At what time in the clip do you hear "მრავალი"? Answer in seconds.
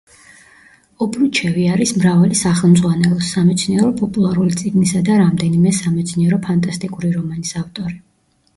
1.97-2.37